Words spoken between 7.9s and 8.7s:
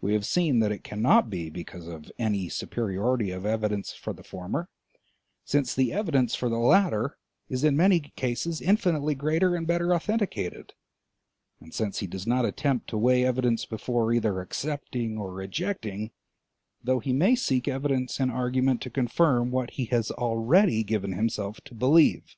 cases